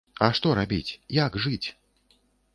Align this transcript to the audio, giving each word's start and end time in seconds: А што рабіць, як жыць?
А 0.27 0.29
што 0.37 0.53
рабіць, 0.59 0.97
як 1.19 1.39
жыць? 1.45 1.67